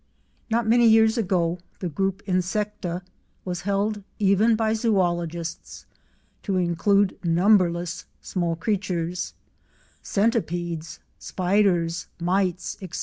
[0.49, 3.03] Not many years ago the group Insecta
[3.45, 5.85] was held even by Zoologists
[6.41, 12.99] to include numberless small creatures—centipedes, spiders, mites, etc.